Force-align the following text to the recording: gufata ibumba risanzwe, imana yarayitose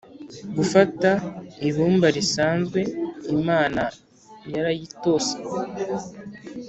gufata 0.57 1.09
ibumba 1.67 2.07
risanzwe, 2.15 2.79
imana 3.37 3.83
yarayitose 4.53 5.35